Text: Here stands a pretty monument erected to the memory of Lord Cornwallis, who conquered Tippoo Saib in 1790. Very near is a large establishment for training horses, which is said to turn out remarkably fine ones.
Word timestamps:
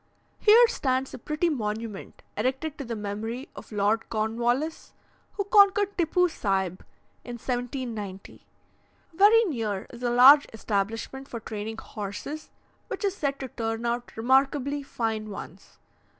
Here 0.39 0.67
stands 0.67 1.13
a 1.13 1.19
pretty 1.19 1.47
monument 1.47 2.23
erected 2.35 2.75
to 2.79 2.83
the 2.83 2.95
memory 2.95 3.49
of 3.55 3.71
Lord 3.71 4.09
Cornwallis, 4.09 4.93
who 5.33 5.43
conquered 5.43 5.95
Tippoo 5.95 6.27
Saib 6.27 6.83
in 7.23 7.33
1790. 7.35 8.43
Very 9.13 9.43
near 9.45 9.85
is 9.93 10.01
a 10.01 10.09
large 10.09 10.47
establishment 10.53 11.27
for 11.27 11.39
training 11.39 11.77
horses, 11.77 12.49
which 12.87 13.05
is 13.05 13.15
said 13.15 13.39
to 13.41 13.47
turn 13.49 13.85
out 13.85 14.17
remarkably 14.17 14.81
fine 14.81 15.29
ones. 15.29 15.77